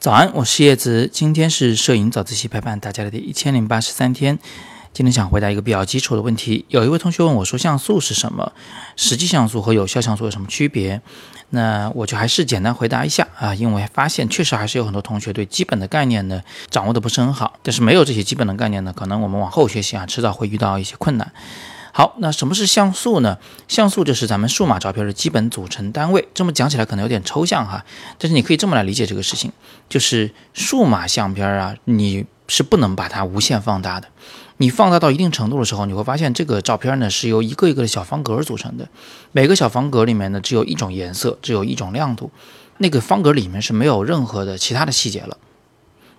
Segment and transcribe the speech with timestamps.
[0.00, 4.38] 早安，我是叶子，今天是摄影早自习陪伴大家的第一千零八十三天。
[4.92, 8.52] 今天想回答一个比较基础的问题，有一位同学问我说：“像素是什么？
[8.96, 11.00] 实际像素和有效像素有什么区别？”
[11.50, 21.32] 那我就还是简单回答一下啊，因为发现确实还是有很多同学对基本的概念呢掌握的不是很好，但是没有这些基本的概念呢，可能我们往后学习啊，迟早会遇到一些困难。
[21.96, 23.38] 好，那什么是像素呢？
[23.68, 26.26] 像素就是咱们数码照片的基本组成单位。
[26.34, 27.84] 这么讲起来可能有点抽象哈，
[28.18, 29.52] 但是你可以这么来理解这个事情，
[29.88, 34.08] 就是数码相片啊，你是不能把它无限放大的。
[34.56, 38.88] 你放大到一定程度的时候，你会发现这个照片呢是由一个一个的小方格组成的，
[39.30, 42.28] 每个小方格里面呢只有一种颜色，只有一种亮度，
[42.78, 45.38] 那个方格里面是没有任何的其他的细节了。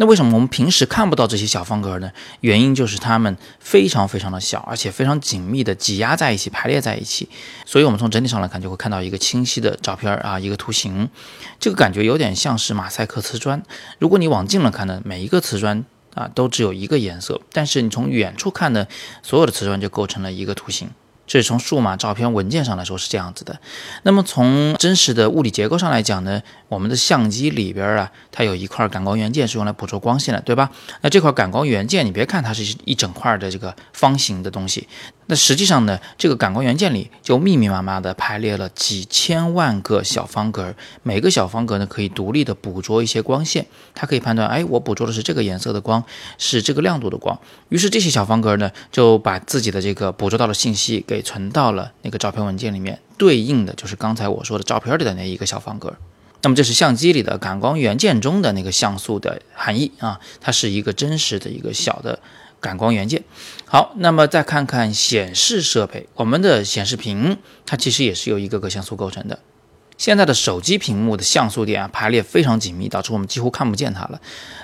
[0.00, 2.12] 那为什么我们平时看不到这些小方格呢？
[2.40, 7.28] 原因就是它们非常非常的小，而且非常紧密的挤压在一起，排列在一起。
[7.66, 11.10] 所以，我们从整体上来看，就会看到一个清晰的照片啊，一个图形。
[11.58, 13.60] 这个感觉有点像是马赛克瓷砖。
[13.98, 18.86] 如果你往近了看呢，每一个瓷砖啊都只有一个颜色，但是你从远处看呢，
[19.24, 20.88] 所有的瓷砖就构成了一个图形。
[21.28, 23.60] 这是从数码照片文件上来说是这样子的，
[24.02, 30.70] 那么从真实的物理结构上来讲呢，我们的相机里边啊，它有一块感光元件是用来捕捉光线的，对吧？
[31.02, 34.88] 那这块感光元件，你别看它是一整块的这个方形的东西。
[35.30, 46.02] 那实际上呢，这个感光元件里就密密麻麻的排列了几千万个小方格，每个小方格呢可以独立的捕捉一些光线，它可以判断，哎，我捕捉的是这个颜色的光，
[46.38, 47.38] 是这个亮度的光。
[47.68, 55.94] 于是这些小方格呢就把自己的这个捕捉到的信息给存到了那个照片文件里面，对应的就是刚才我说的照片里的那一个小方格。
[56.40, 62.18] 那么这是相机里的感光元件中的那个像素的含义啊，它是一个真实的一个小的。
[62.60, 63.22] 感光元件，
[63.64, 69.38] 好，那么再看看显示设备，我们的显示屏它其实也是由一个个像素构成的。
[69.96, 74.20] 现在的手机屏幕的像素点啊排列非常紧密，导致我们几乎看不见它了。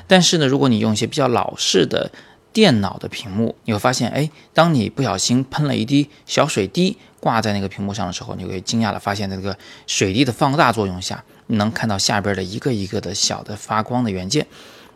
[0.06, 2.12] 但是呢，如果你用一些比较老式的
[2.53, 9.58] 电脑的屏幕，你会发现，哎，当你不小心喷了一滴小水滴挂在那个屏幕上的时候，你会惊讶的发现，那个
[9.89, 14.46] 水滴的放大作用下，你能看到下边的一个一个的小的发光的元件。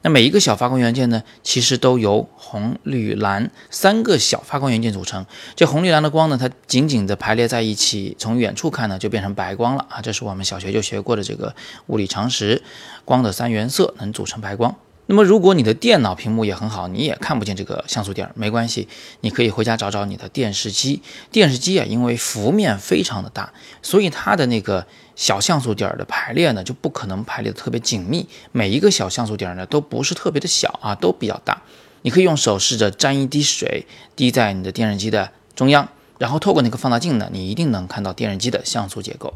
[0.03, 5.27] 那每一个小发光元件呢，其实都由红、绿、蓝三个小发光元件组成。
[5.57, 10.01] 这红、绿、蓝的光呢，它紧紧的排列在一起，从远处看呢，就变成白光了啊！
[10.01, 11.55] 这是我们小学就学过的这个
[11.89, 12.63] 物理常识，
[13.05, 14.75] 光的三原色能组成白光。
[15.11, 18.87] 那么，如果你的电脑屏幕也很好，你也看不见这个像素点，没关系，
[19.23, 21.01] 你可以回家找找你的电视机。
[21.33, 24.87] 电视机啊，因为幅面非常的大，所以它的那个
[25.17, 28.29] 小像素点的排列呢，就不可能排列的特别紧密。
[28.53, 31.63] 每一个小像素点呢，都不是特别的小啊，都比较大。
[32.03, 39.33] 你可以用手试着沾一滴水，滴在你的电视机的中央，然后透过那个放大镜呢，你一定能看到电视机的像素结构。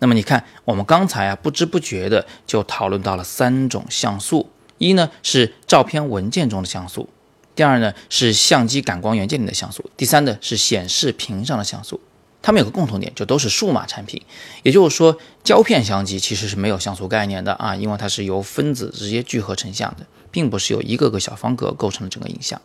[0.00, 4.50] 那么你看，我们刚才啊，不知不觉的就讨论到了三种像素。
[4.78, 7.08] 一呢是照片文件中的像素，
[7.54, 12.00] 第二呢是相机感光元件里的像素，第三呢是显示屏上的像素。
[12.42, 14.20] 它们有个共同点，就都是数码产品。
[14.62, 22.60] 也就是说，胶片相机其实是没有像素概念的啊，因为它是由分子直接聚合成像的，并不是由一个个小方格构成的整个影像。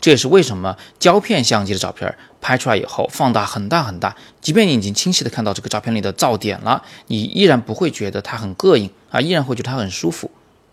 [0.00, 10.28] 这也是为什么胶片相机的照片拍出来以后放大很大很大，即便你已经清晰的看到这个照片里的噪点了，你依然不会觉得它很膈应啊，依然会觉得它很舒服。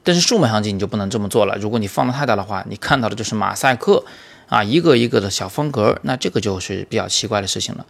[0.09, 1.55] 但是数码相机你就不能这么做了。
[1.57, 4.03] 如果你放的太大的话，你看到的就是马赛克
[4.47, 7.85] 啊，一个一个的小方格，那这个就是比较奇怪的事情了。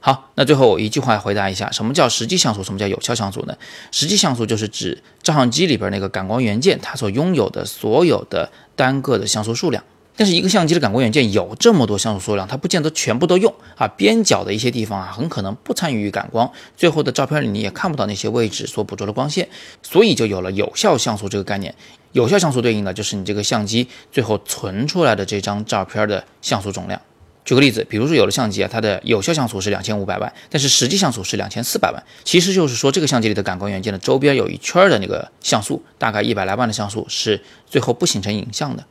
[0.00, 2.62] 好，那最后我一句话回答一下，什么叫实际像素？
[2.62, 3.56] 什么叫有效像素呢？
[3.90, 9.82] 实际像素就是指照相机里边那个感光元件它所拥有的所有的单个的像素数量。
[10.16, 13.88] 但是一个相机的感光元件有这么多像素数量，它不见得全部都用啊。
[13.88, 19.48] 边角的一些地方啊，很可能不参与感光，最后的照片里你也看不到那些位置所捕捉的光线，
[19.82, 21.74] 所以就有了有效像素这个概念。
[22.12, 27.00] 有效像素对应的就是你这个相机最后存出来的这张照片的像素总量。
[27.44, 38.84] 举个例子，比如说有的相机啊，它的有效像素是两千五百万，但是实际像素是两千四百万，其实就是说这个相机里的感光元件的周边有一圈的那个像素，大概一百来万的像素是最后不形成影像的。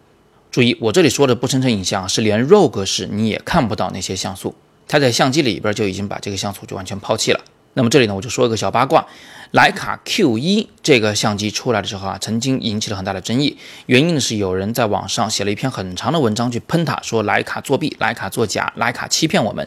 [0.52, 4.54] 注意，我这里说的不生成影像是连 RAW 格式你也看不到那些像素，
[4.86, 7.40] 它在相机里边就已经把这个像素就完全抛弃了。
[7.76, 9.08] 那么这里呢，我就说一个小八卦，
[9.54, 13.56] 徕卡 Q 一这个相机出来的时候啊，曾经引起了很大的争议，
[13.86, 19.66] 原因呢是有人在网上写了一篇很长的文章去喷它，说徕卡作弊、徕卡作假、徕卡欺骗我们。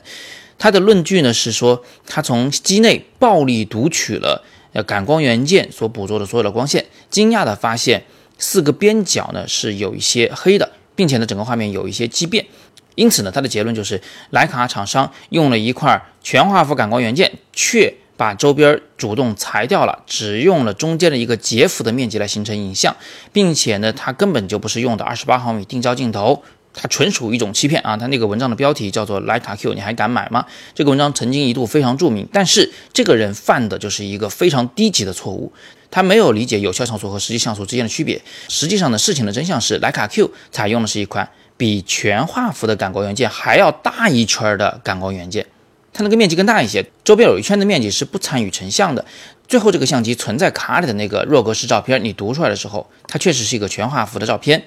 [0.58, 4.44] 他的论据呢是说，他从机内暴力读取了
[4.75, 8.04] 呃感光元件所捕捉的所有的光线，惊讶的发现。
[8.38, 12.46] 四个边角呢是有一些黑的，并且呢整个画面有一些畸变，
[12.94, 14.00] 因此呢它的结论就是
[14.32, 22.96] 徕卡厂商用了一块全画幅感光元件，却把周边主动裁掉了，只用了中间的一个截幅的面积来形成影像，
[23.32, 26.42] 并且呢，它根本就不是用的二十八毫米定焦镜头，
[26.75, 27.97] 它纯属一种欺骗啊！
[27.97, 30.44] 它那个文章的标题叫做徕卡 Q，你还敢买吗？
[30.75, 35.53] 这个文章曾经一度非常著名，但是这个人犯的就是一个非常低级的错误，
[35.91, 38.21] 他没有理解有效像素和实际像素之间的区别。
[38.49, 45.47] 实际上呢，事情的真相是徕卡 Q 采用的是一款比全画幅的感光元件还要大一圈的感光元件。
[45.93, 49.05] 它那个面积更大一些，周边有一圈的面积是不参与成像的。
[49.47, 54.65] 最后这个相机存在卡里的那个弱格式照片，你读出来的时候，它确实是一个全画幅的照片。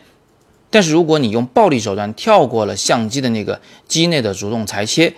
[0.70, 5.14] 但是如果你用暴力手段跳过了相机的那个机内的主动裁切，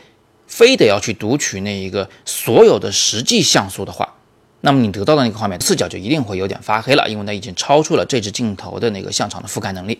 [0.47, 4.15] 非得要去读取那一个所有的实际像素的话，
[4.61, 9.99] 那么你得到的那个画面视角就一定会有点发黑了，因为它已经超出了这只镜头的那个像场的覆盖能力。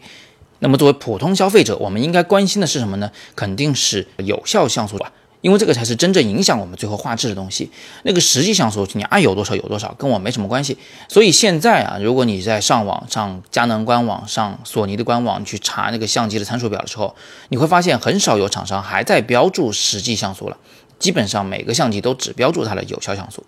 [0.60, 3.12] 那么作为普通消费者，我们应该关心的是什么呢？
[3.36, 5.14] 肯定是有效像素吧。
[5.42, 7.70] 因为这个才是真正影响我们最后画质的东西。
[8.04, 10.78] 那个实际像素你爱有多少有多少，跟我没什么关系。
[11.08, 17.16] 所以现在啊，如果你在上网上佳能官网上、索尼的官网去查那个相机的参数表的时候，
[17.50, 20.58] 你会发现很少有厂商还在标注实际像素了。
[20.98, 23.46] 基本上每个相机都只标注它的有效像素。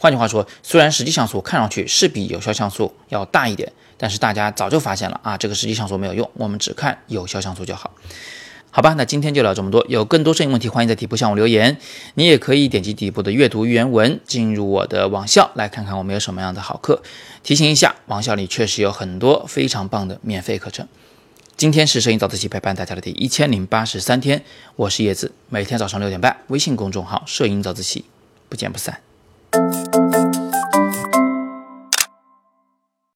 [0.00, 7.92] 换句话说，虽然实际像素看上去是比有效像素要大一点，但是大家早就发现了啊，这个实际像素没有用，我们只看有效像素就好。
[8.70, 9.84] 好吧，那今天就聊这么多。
[9.88, 11.78] 有更多摄影问题，欢迎在底部向我留言。
[12.14, 17.02] 你也可以点击底部的阅读原文，进入我的网校，来看看我们有什么样的好课。
[17.42, 20.86] 提醒一下，网校里确实有很多非常棒的免费课程。
[21.56, 24.44] 今天是摄影早自习陪伴大家的第一千零八十三天，
[24.76, 28.04] 我是叶子，每天早上六点半，微信公众号“摄影早自习”，
[28.48, 29.00] 不见不散。